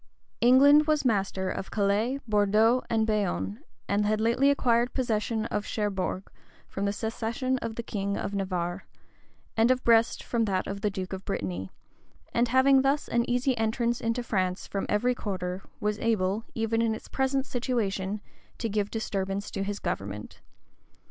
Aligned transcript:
England 0.39 0.87
was 0.87 1.05
master 1.05 1.51
of 1.51 1.69
Calais, 1.69 2.19
Bordeaux, 2.27 2.81
and 2.89 3.05
Bayonne; 3.05 3.59
had 3.87 4.19
lately 4.19 4.49
acquired 4.49 4.95
possession 4.95 5.45
of 5.51 5.63
Cherbourg 5.63 6.23
from 6.67 6.85
the 6.85 6.91
cession 6.91 7.59
of 7.59 7.75
the 7.75 7.83
king 7.83 8.17
of 8.17 8.33
Navarre, 8.33 8.87
and 9.55 9.69
of 9.69 9.83
Brest 9.83 10.23
from 10.23 10.45
that 10.45 10.65
of 10.65 10.81
the 10.81 10.89
duke 10.89 11.13
of 11.13 11.23
Brittany;[*] 11.23 11.69
and 12.33 12.47
having 12.47 12.81
thus 12.81 13.07
an 13.09 13.29
easy 13.29 13.55
entrance 13.59 14.01
into 14.01 14.23
France 14.23 14.65
from 14.65 14.87
every 14.89 15.13
quarter, 15.13 15.61
was 15.79 15.99
able, 15.99 16.45
even 16.55 16.81
in 16.81 16.95
its 16.95 17.07
present 17.07 17.45
situation, 17.45 18.21
to 18.57 18.69
give 18.69 18.89
disturbance 18.89 19.51
to 19.51 19.61
his 19.61 19.77
government. 19.77 20.41